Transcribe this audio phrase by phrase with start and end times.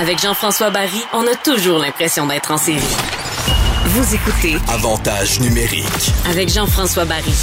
[0.00, 2.78] Avec Jean-François Barry, on a toujours l'impression d'être en série.
[3.86, 5.84] Vous écoutez Avantage numérique.
[6.30, 7.34] avec Jean-François Barry.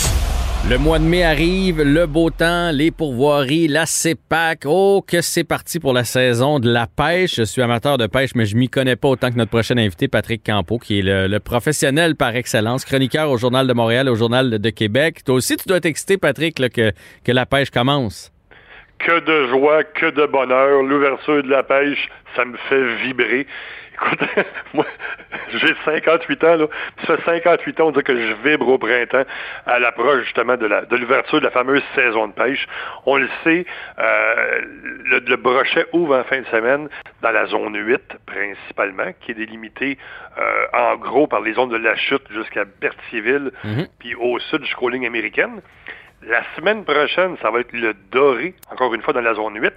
[0.68, 4.64] Le mois de mai arrive, le beau temps, les pourvoiries, la CEPAC.
[4.66, 7.36] Oh, que c'est parti pour la saison de la pêche.
[7.36, 10.08] Je suis amateur de pêche, mais je m'y connais pas autant que notre prochain invité,
[10.08, 14.16] Patrick Campo, qui est le, le professionnel par excellence, chroniqueur au Journal de Montréal, au
[14.16, 15.24] Journal de Québec.
[15.24, 16.92] Toi aussi, tu dois t'exciter, Patrick, là, que,
[17.24, 18.32] que la pêche commence.
[19.00, 20.84] Que de joie, que de bonheur.
[20.84, 23.48] L'ouverture de la pêche, ça me fait vibrer.
[23.94, 24.20] Écoute,
[24.74, 24.86] moi,
[25.52, 26.68] j'ai 58 ans, là.
[27.08, 29.26] Ça fait 58 ans, on dit que je vibre au printemps
[29.66, 32.68] à l'approche, justement, de la, de l'ouverture de la fameuse saison de pêche.
[33.08, 33.66] On le sait,
[33.98, 34.62] euh,
[35.06, 36.90] le, le brochet ouvre en fin de semaine
[37.24, 39.98] dans la zone 8, principalement, qui est délimitée,
[40.38, 43.52] euh, en gros, par les zones de la chute jusqu'à Berthierville,
[43.98, 45.62] puis au sud jusqu'aux lignes américaines.
[46.26, 49.72] La semaine prochaine, ça va être le doré, encore une fois dans la zone 8.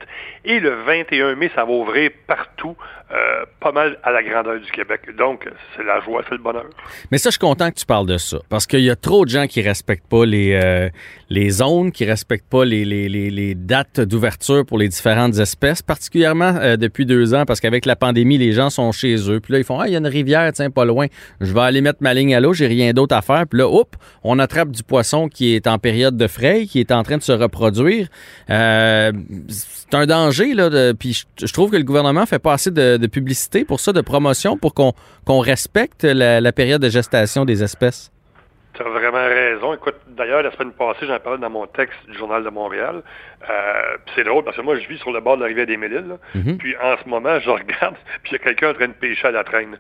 [0.46, 2.76] Et le 21 mai, ça va ouvrir partout,
[3.12, 5.14] euh, pas mal à la grandeur du Québec.
[5.16, 5.46] Donc,
[5.76, 6.64] c'est la joie, c'est le bonheur.
[7.10, 8.38] Mais ça, je suis content que tu parles de ça.
[8.48, 10.88] Parce qu'il y a trop de gens qui respectent pas les, euh,
[11.30, 15.80] les zones, qui respectent pas les, les, les, les dates d'ouverture pour les différentes espèces,
[15.80, 19.38] particulièrement euh, depuis deux ans, parce qu'avec la pandémie, les gens sont chez eux.
[19.40, 21.06] Puis là, ils font Ah, il y a une rivière, tiens, pas loin.
[21.40, 23.46] Je vais aller mettre ma ligne à l'eau, j'ai rien d'autre à faire.
[23.46, 26.90] Puis là, hop, on attrape du poisson qui est en période de frais, qui est
[26.90, 28.08] en train de se reproduire.
[28.50, 29.12] Euh,
[29.48, 30.68] c'est un danger, là.
[30.68, 33.92] de- puis je, trouve que le gouvernement fait pas assez de, de publicité pour ça,
[33.92, 34.92] de promotion, pour qu'on
[35.24, 38.10] qu'on respecte la, la période de gestation des espèces.
[38.74, 39.74] Tu as vraiment raison.
[39.74, 43.02] Écoute, d'ailleurs, la semaine passée, j'en parlais dans mon texte du Journal de Montréal.
[43.48, 45.76] Euh, c'est drôle parce que moi, je vis sur le bord de la rivière des
[45.76, 46.08] Mille-Îles.
[46.08, 46.18] là.
[46.58, 49.26] Puis en ce moment, je regarde, puis il y a quelqu'un en train de pêcher
[49.26, 49.76] à la traîne.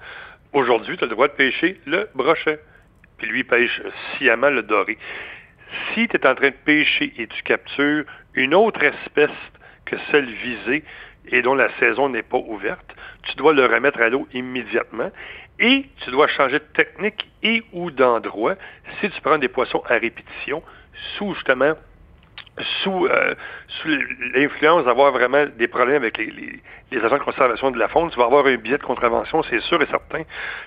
[0.52, 2.58] Aujourd'hui, tu as le droit de pêcher le brochet.
[3.18, 3.80] Puis lui, il pêche
[4.16, 4.98] sciemment le doré.
[5.94, 8.04] Si tu es en train de pêcher et tu captures
[8.34, 9.30] une autre espèce
[9.84, 10.82] que celle visée
[11.28, 15.10] et dont la saison n'est pas ouverte, tu dois le remettre à l'eau immédiatement
[15.60, 18.54] et tu dois changer de technique et ou d'endroit
[19.00, 20.62] si tu prends des poissons à répétition
[21.16, 21.74] sous justement
[22.82, 23.34] sous, euh,
[23.68, 23.88] sous
[24.34, 28.24] l'influence d'avoir vraiment des problèmes avec les, agents de conservation de la faune, tu vas
[28.24, 30.22] avoir un billet de contravention, c'est sûr et certain.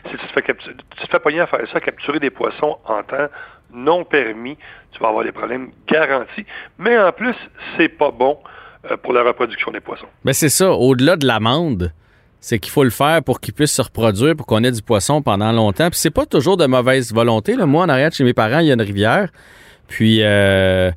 [0.09, 3.28] Si tu te fais, captu- tu fais à faire ça, capturer des poissons en temps
[3.74, 4.58] non permis,
[4.92, 6.46] tu vas avoir des problèmes garantis.
[6.78, 7.36] Mais en plus,
[7.75, 8.40] c'est pas bon
[8.90, 10.08] euh, pour la reproduction des poissons.
[10.24, 11.92] Ben c'est ça, au-delà de l'amende,
[12.44, 15.22] c'est qu'il faut le faire pour qu'il puisse se reproduire, pour qu'on ait du poisson
[15.22, 15.90] pendant longtemps.
[15.90, 17.56] Puis c'est pas toujours de mauvaise volonté.
[17.56, 19.30] Moi, en arrière chez mes parents, il y a une rivière.
[19.88, 20.92] Puis euh,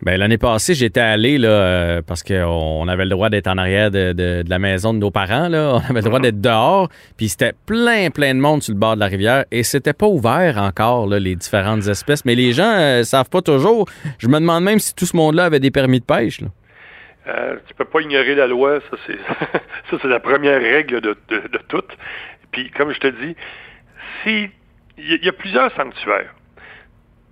[0.00, 3.90] ben, l'année passée, j'étais allé là, euh, parce qu'on avait le droit d'être en arrière
[3.90, 5.52] de, la maison de nos parents.
[5.52, 6.88] On avait le droit d'être dehors.
[7.16, 9.44] Puis c'était plein, plein de monde sur le bord de la rivière.
[9.50, 12.24] Et c'était pas ouvert encore, les différentes espèces.
[12.24, 13.88] Mais les gens euh, savent pas toujours.
[14.18, 16.42] Je me demande même si tout ce monde-là avait des permis de pêche.
[17.26, 21.96] Euh, tu peux pas ignorer la loi, ça c'est la première règle de, de, toutes.
[22.50, 23.36] Puis comme je te dis,
[24.22, 24.50] si
[24.98, 26.34] il y, a- plusieurs sanctuaires.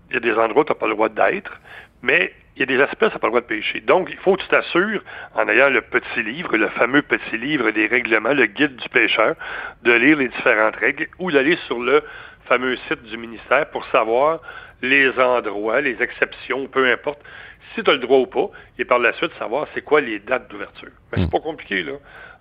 [0.08, 1.60] Il y a des endroits où tu n'as pas le droit d'être,
[2.02, 3.80] mais il y a des espèces où tu n'as pas le droit de pêcher.
[3.80, 5.02] Donc, il faut que tu t'assures,
[5.34, 9.36] en ayant le petit livre, le fameux petit livre des règlements, le guide du pêcheur,
[9.82, 12.02] de lire les différentes règles ou d'aller sur le
[12.46, 14.40] fameux site du ministère pour savoir
[14.82, 17.20] les endroits, les exceptions, peu importe,
[17.75, 20.19] si tu as le droit ou pas, et par la suite savoir c'est quoi les
[20.19, 20.91] dates d'ouverture.
[21.12, 21.92] Mais c'est pas compliqué, là.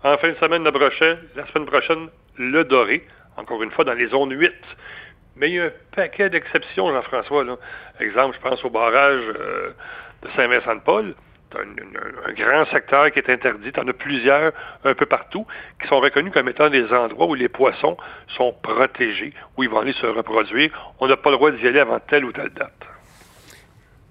[0.04, 2.08] En fin de semaine, le brochet, la semaine prochaine,
[2.38, 4.54] le doré, encore une fois, dans les zones 8.
[5.36, 7.44] Mais il y a un paquet d'exceptions, Jean-François.
[7.44, 7.58] Là.
[8.00, 9.72] Exemple, je pense au barrage euh,
[10.22, 11.16] de Saint-Vincent-de-Paul.
[11.52, 13.72] Tu as un, grand secteur qui est interdit.
[13.72, 14.52] Tu en as plusieurs
[14.84, 15.48] un peu partout
[15.82, 17.98] qui sont reconnus comme étant des endroits où les poissons
[18.28, 20.94] sont protégés, où ils vont aller se reproduire.
[21.00, 22.72] On n'a pas le droit d'y aller avant telle ou telle date.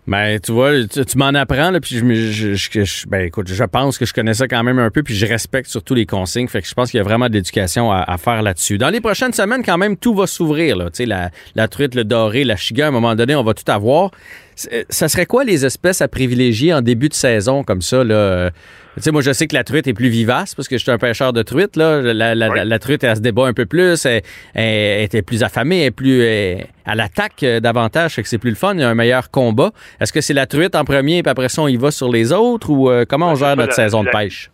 [0.08, 3.98] Ben, tu vois, tu, m'en apprends, là, puis je, je, je- ben, écoute, je pense
[3.98, 6.62] que je connais ça quand même un peu, puis je respecte surtout les consignes, fait
[6.62, 8.78] que je pense qu'il y a vraiment de l'éducation à, faire là-dessus.
[8.78, 12.04] Dans les prochaines semaines, quand même, tout va s'ouvrir, tu sais, la, la truite, le
[12.04, 14.10] doré, la chiga, à un moment donné, on va tout avoir.
[14.56, 18.50] C'est- Ça serait quoi les espèces à privilégier en début de saison, comme ça, là?
[18.98, 20.90] Tu sais, moi, je sais que la truite est plus vivace, parce que je suis
[20.92, 22.00] un pêcheur de truite, là.
[22.02, 22.56] La, la- Oui.
[22.58, 24.22] la- la truite, elle se débat un peu plus, elle,
[24.54, 28.38] elle- était plus affamée, elle est plus, elle, elle attaque euh, davantage, fait que c'est
[28.38, 29.70] plus le fun, il y a un meilleur combat.
[30.00, 32.32] Est-ce que c'est la truite en premier, puis après ça, on y va sur les
[32.32, 34.50] autres, ou euh, comment on c'est gère notre saison de pêche?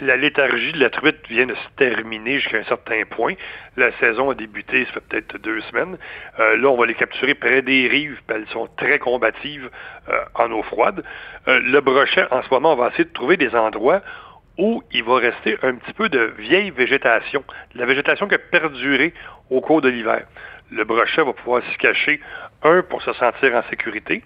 [0.00, 3.34] La léthargie de la truite vient de se terminer jusqu'à un certain point.
[3.76, 5.98] La saison a débuté, ça fait peut-être deux semaines.
[6.38, 9.68] Euh, là, on va les capturer près des rives, elles sont très combatives
[10.08, 11.02] euh, en eau froide.
[11.48, 14.02] Euh, le brochet, en ce moment, on va essayer de trouver des endroits
[14.56, 19.14] où il va rester un petit peu de vieille végétation, la végétation qui a perduré
[19.50, 20.26] au cours de l'hiver.
[20.70, 22.20] Le brochet va pouvoir se cacher,
[22.62, 24.22] un, pour se sentir en sécurité,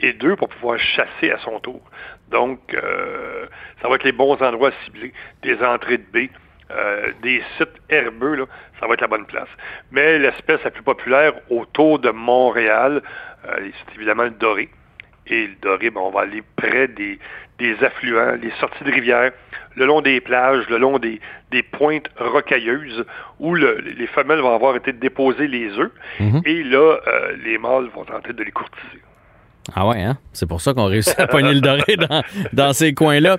[0.00, 1.80] et deux, pour pouvoir chasser à son tour.
[2.30, 3.46] Donc, euh,
[3.80, 5.12] ça va être les bons endroits ciblés,
[5.42, 6.30] des entrées de baies,
[6.70, 8.44] euh, des sites herbeux, là,
[8.80, 9.48] ça va être la bonne place.
[9.92, 13.02] Mais l'espèce la plus populaire autour de Montréal,
[13.46, 14.68] euh, c'est évidemment le doré.
[15.28, 17.18] Et le doré, ben, on va aller près des,
[17.58, 19.32] des affluents, les sorties de rivières,
[19.76, 21.20] le long des plages, le long des,
[21.50, 23.04] des pointes rocailleuses
[23.38, 25.90] où le, les femelles vont avoir été déposées les œufs.
[26.20, 26.42] Mhm.
[26.44, 26.98] Et là,
[27.44, 29.02] les mâles vont tenter de les courtiser.
[29.74, 30.16] Ah ouais, hein?
[30.32, 32.22] C'est pour ça qu'on réussit à pogner le doré dans,
[32.52, 33.38] dans ces coins-là.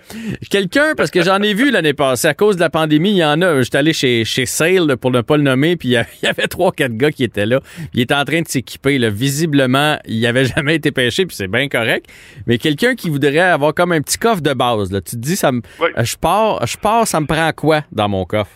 [0.50, 3.24] Quelqu'un, parce que j'en ai vu l'année passée, à cause de la pandémie, il y
[3.24, 3.62] en a.
[3.62, 5.92] J'étais allé chez, chez Sale, pour ne pas le nommer, puis il
[6.24, 7.62] y avait trois, quatre gars qui étaient là.
[7.94, 8.98] Il était en train de s'équiper.
[8.98, 9.10] là.
[9.10, 12.08] Visiblement, il n'avait jamais été pêché, puis c'est bien correct.
[12.46, 15.00] Mais quelqu'un qui voudrait avoir comme un petit coffre de base, là.
[15.02, 15.88] Tu te dis, ça me, Oui.
[15.98, 18.52] je pars, je pars, ça me prend quoi dans mon coffre?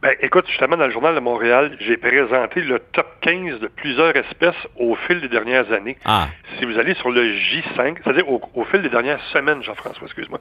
[0.00, 4.14] Ben, écoute, justement, dans le Journal de Montréal, j'ai présenté le top 15 de plusieurs
[4.14, 5.96] espèces au fil des dernières années.
[6.04, 6.28] Ah,
[6.58, 10.38] Si vous allez sur le J5, c'est-à-dire au, au fil des dernières semaines, Jean-François, excuse-moi.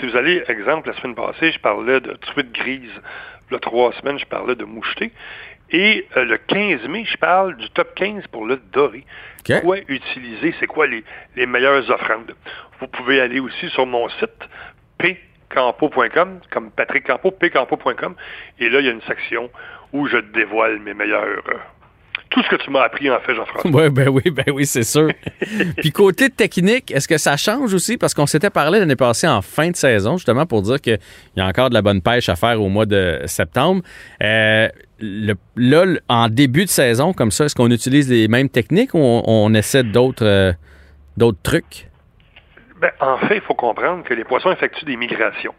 [0.00, 2.90] Si vous allez, exemple, la semaine passée, je parlais de truite grise.
[3.50, 5.12] Le trois semaines, je parlais de moucheté.
[5.70, 9.04] Et euh, le 15 mai, je parle du top 15 pour le doré.
[9.48, 9.60] OK.
[9.60, 10.54] Quoi utiliser?
[10.58, 11.04] C'est quoi les,
[11.36, 12.34] les meilleures offrandes?
[12.80, 14.48] Vous pouvez aller aussi sur mon site,
[15.48, 18.14] pcampo.com, comme Patrick Campo, pcampo.com.
[18.58, 19.50] Et là, il y a une section
[19.92, 21.24] où je dévoile mes meilleurs...
[21.48, 21.54] euh,
[22.30, 23.70] tout ce que tu m'as appris, en fait, Jean-François.
[23.70, 25.08] Ouais, ben oui, ben oui, c'est sûr.
[25.78, 27.96] Puis côté technique, est-ce que ça change aussi?
[27.96, 30.98] Parce qu'on s'était parlé l'année passée en fin de saison, justement, pour dire qu'il
[31.36, 33.80] y a encore de la bonne pêche à faire au mois de septembre.
[34.22, 34.68] Euh,
[35.00, 38.98] le- là, en début de saison, comme ça, est-ce qu'on utilise les mêmes techniques ou
[38.98, 40.52] on, on essaie d'autres euh,
[41.16, 41.87] d'autres trucs?
[42.80, 45.54] Ben, en fait, il faut comprendre que les poissons effectuent des migrations.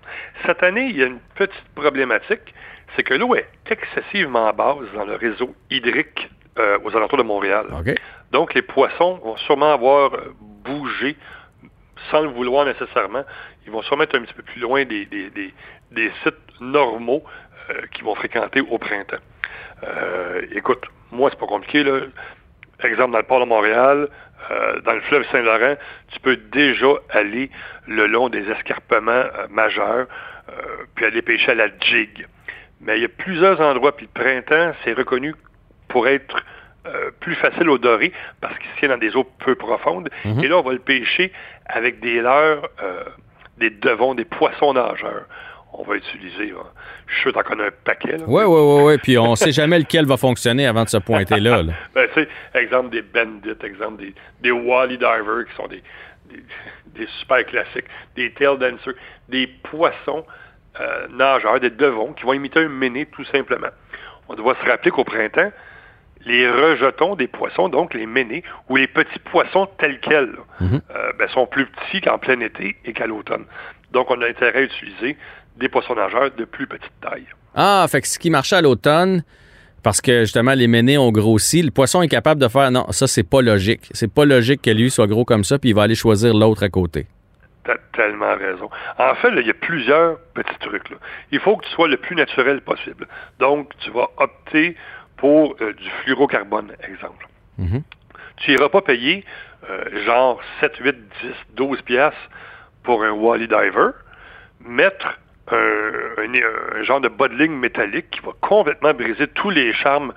[0.45, 2.53] Cette année, il y a une petite problématique,
[2.95, 7.67] c'est que l'eau est excessivement basse dans le réseau hydrique euh, aux alentours de Montréal.
[8.31, 10.33] Donc, les poissons vont sûrement avoir euh,
[10.63, 11.17] bougé
[12.11, 13.23] sans le vouloir nécessairement.
[13.65, 15.53] Ils vont sûrement être un petit peu plus loin des, des, des-
[15.91, 17.23] des sites normaux
[17.69, 19.17] euh, qu'ils vont fréquenter au printemps.
[19.83, 21.83] Euh, écoute, moi, c'est pas compliqué.
[21.83, 22.01] Là.
[22.83, 24.07] Exemple, dans le port de Montréal,
[24.51, 25.75] euh, dans le fleuve Saint-Laurent,
[26.11, 27.49] tu peux déjà aller
[27.87, 30.07] le long des escarpements euh, majeurs,
[30.49, 30.53] euh,
[30.95, 32.27] puis aller pêcher à la jig.
[32.81, 35.35] Mais il y a plusieurs endroits, puis le printemps, c'est reconnu
[35.87, 36.43] pour être
[37.19, 40.09] plus facile au doré parce qu'il se tient dans des eaux peu profondes.
[40.25, 40.43] Mhm.
[40.43, 41.31] Et là, on va le pêcher
[41.67, 42.67] avec des leurres,
[43.57, 45.25] des devons, des poissons nageurs.
[45.71, 46.63] On va utiliser, hein,
[47.07, 48.17] je suis sûr que t'en connais un paquet.
[48.17, 48.23] Là.
[48.27, 48.97] Oui, oui, oui, oui.
[48.97, 51.61] Puis on sait jamais lequel va fonctionner avant de se pointer là.
[51.61, 51.73] là.
[51.93, 55.83] Ben, tu sais, exemple des bandits, exemple des, des wally divers qui sont des,
[56.29, 56.43] des,
[56.95, 57.85] des super classiques,
[58.15, 58.93] des tail dancers,
[59.29, 60.25] des poissons
[60.79, 63.69] euh, nageurs, des devons qui vont imiter un méné tout simplement.
[64.27, 65.51] On doit se rappeler qu'au printemps,
[66.25, 70.81] les rejetons des poissons, donc les ménés, ou les petits poissons tels quels, Mhm.
[70.95, 73.45] euh, ben, sont plus petits qu'en plein été et qu'à l'automne.
[73.91, 75.17] Donc, on a intérêt à utiliser
[75.57, 77.25] des poissons nageurs de plus petite taille.
[77.55, 79.23] Ah, fait que ce qui marchait à l'automne,
[79.81, 83.07] parce que justement les ménés ont grossi, le poisson est capable de faire non, ça
[83.07, 83.89] c'est pas logique.
[83.91, 86.63] C'est pas logique que lui soit gros comme ça, puis il va aller choisir l'autre
[86.63, 87.07] à côté.
[87.63, 88.69] T'as tellement raison.
[88.97, 90.89] En fait, il y a plusieurs petits trucs.
[90.89, 90.97] là.
[91.31, 93.07] Il faut que tu sois le plus naturel possible.
[93.39, 94.75] Donc, tu vas opter
[95.19, 97.27] pour euh, du fluorocarbone, exemple.
[97.57, 97.83] Mhm.
[98.37, 99.25] Tu n'iras pas payer
[99.69, 102.17] euh, genre 7, 8, 10, 12 piastres
[102.83, 103.89] pour un Wally Diver,
[104.65, 105.19] mettre
[105.51, 105.55] un,
[106.17, 110.13] un- un genre de bas de ligne métallique qui va complètement briser tous les charmes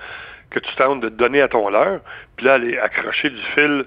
[0.50, 2.00] que tu tentes de donner à ton leurre,
[2.36, 3.86] puis là, aller accrocher du fil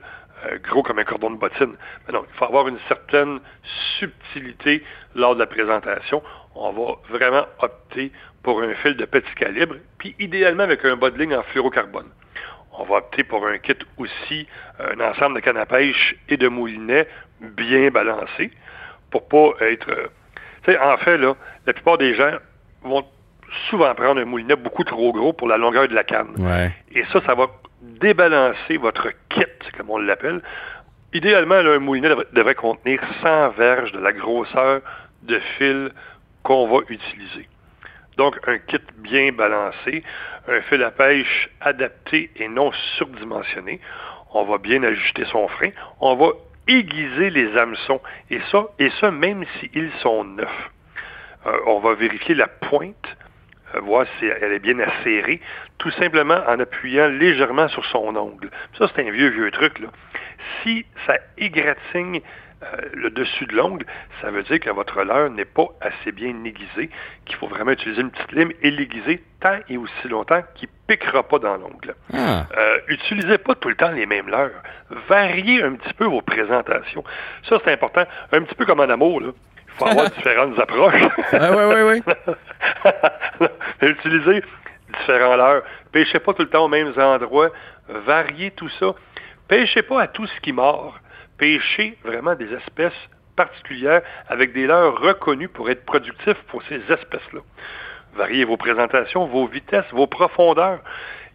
[0.64, 1.76] gros comme un cordon de bottine.
[2.08, 3.40] Mais non, il faut avoir une certaine
[4.00, 4.84] subtilité
[5.16, 6.22] lors de la présentation.
[6.56, 8.12] On va vraiment opter
[8.44, 12.10] pour un fil de petit calibre, puis idéalement avec un bas de ligne en fluorocarbone.
[12.78, 14.48] On va opter pour un kit aussi,
[14.80, 17.08] un ensemble de cannes à pêche et de moulinets
[17.40, 18.52] bien balancés
[19.10, 19.90] pour pas être...
[19.90, 20.08] euh,
[20.64, 21.36] tu sais, en fait, là,
[21.66, 22.34] la plupart des gens
[22.84, 23.06] vont
[23.70, 26.34] souvent prendre un moulinet beaucoup trop gros pour la longueur de la canne.
[26.38, 26.72] Ouais.
[26.92, 27.48] Et ça, ça va
[27.82, 30.42] débalancer votre kit, comme on l'appelle.
[31.14, 34.82] Idéalement, un moulinet devrait, contenir 100 verges de la grosseur
[35.24, 35.92] de fil
[36.44, 37.48] qu'on va utiliser.
[38.18, 40.04] Donc, un kit bien balancé,
[40.48, 43.80] un fil à pêche adapté et non surdimensionné.
[44.34, 45.72] On va bien ajuster son frein.
[46.02, 46.32] On va
[46.68, 48.02] aiguiser les hameçons.
[48.30, 50.72] Et ça, et ça même s'ils sont neufs.
[51.46, 53.18] Euh, on va vérifier la pointe,
[53.82, 55.42] voir si elle est bien acérée,
[55.78, 58.50] tout simplement en appuyant légèrement sur son ongle.
[58.78, 59.80] Ça, c'est un vieux, vieux truc.
[59.80, 59.88] Là.
[60.64, 62.22] Si ça égratigne
[62.64, 63.86] euh, le dessus de l'ongle,
[64.22, 66.90] ça veut dire que votre leurre n'est pas assez bien aiguisée,
[67.26, 70.96] qu'il faut vraiment utiliser une petite lime et l'aiguiser tant et aussi longtemps qu'il ne
[70.96, 71.96] piquera pas dans l'ongle.
[72.14, 72.46] Ah.
[72.58, 74.64] Euh, utilisez pas tout le temps les mêmes leurres.
[75.10, 77.04] Variez un petit peu vos présentations.
[77.50, 78.06] Ça, c'est important.
[78.32, 79.32] Un petit peu comme en amour, là.
[79.76, 81.02] Il faut avoir différentes approches.
[81.34, 83.48] Oui, oui, oui.
[83.82, 84.44] Utilisez
[85.00, 85.64] différents leurres.
[85.92, 87.50] Pêchez pas tout le temps aux mêmes endroits.
[87.88, 88.96] Variez tout ça.
[89.48, 90.98] Pêchez pas à tout ce qui mord.
[91.38, 92.94] Pêchez vraiment des espèces
[93.36, 97.42] particulières avec des leurres reconnus pour être productifs pour ces espèces-là.
[98.16, 100.80] Variez vos présentations, vos vitesses, vos profondeurs.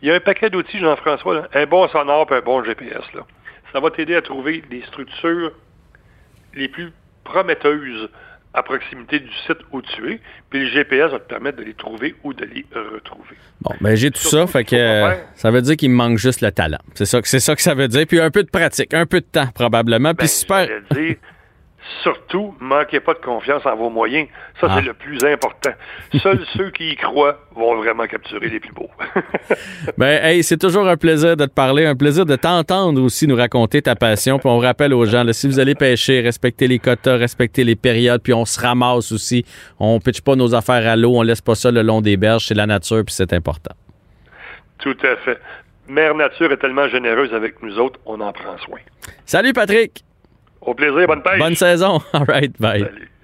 [0.00, 3.12] Il y a un paquet d'outils, Jean-François, un bon sonore et un bon GPS.
[3.12, 3.26] Là.
[3.73, 5.52] Ça va t'aider à trouver des structures
[6.54, 6.90] les plus
[7.25, 8.09] prometteuses
[8.52, 11.75] à proximité du site où tu es, puis le GPS va te permettre de les
[11.75, 13.37] trouver ou de les retrouver.
[13.61, 16.40] Bon, ben j'ai tout ça, fait que euh, ça veut dire qu'il me manque juste
[16.40, 16.78] le talent.
[16.95, 18.07] C'est ça, que- c'est ça que ça veut dire.
[18.09, 20.14] Puis un peu de pratique, un peu de temps probablement.
[20.14, 20.69] Puis Ben, super.
[22.02, 24.28] surtout, manquez pas de confiance en vos moyens.
[24.60, 24.75] Ça, Ah.
[24.76, 25.70] c'est le plus important.
[26.22, 28.90] Seuls ceux qui y croient vont vraiment capturer les plus beaux.
[29.99, 33.37] Ben, hey, c'est toujours un plaisir de te parler, un plaisir de t'entendre aussi nous
[33.37, 34.38] raconter ta passion.
[34.38, 37.76] Puis on rappelle aux gens, là, si vous allez pêcher, respectez les quotas, respectez les
[37.76, 39.44] périodes, puis on se ramasse aussi.
[39.78, 42.46] On pitche pas nos affaires à l'eau, on laisse pas ça le long des berges,
[42.46, 43.75] c'est la nature, puis c'est important.
[44.78, 45.38] Tout à fait.
[45.88, 48.78] Mère Nature est tellement généreuse avec nous autres, on en prend soin.
[49.26, 50.04] Salut Patrick!
[50.61, 51.38] Au plaisir, bonne pêche.
[51.38, 52.02] Bonne saison!
[52.12, 52.81] All right, bye.
[52.81, 53.11] Salut.